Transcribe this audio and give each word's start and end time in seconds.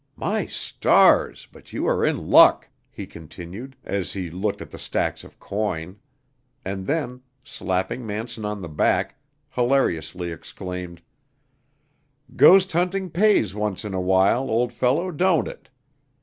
My 0.15 0.47
stars! 0.47 1.47
but 1.51 1.73
you 1.73 1.85
are 1.85 2.03
in 2.03 2.17
luck," 2.31 2.67
he 2.89 3.05
continued, 3.05 3.75
as 3.83 4.13
he 4.13 4.31
looked 4.31 4.59
at 4.59 4.71
the 4.71 4.79
stacks 4.79 5.23
of 5.23 5.39
coin; 5.39 5.99
and 6.65 6.87
then, 6.87 7.21
slapping 7.43 8.03
Manson 8.07 8.43
on 8.43 8.63
the 8.63 8.67
back, 8.67 9.19
hilariously 9.53 10.31
exclaimed: 10.31 11.03
"Ghost 12.35 12.71
hunting 12.71 13.11
pays 13.11 13.53
once 13.53 13.85
in 13.85 13.93
a 13.93 14.01
while, 14.01 14.49
old 14.49 14.73
fellow, 14.73 15.11
don't 15.11 15.47
it? 15.47 15.69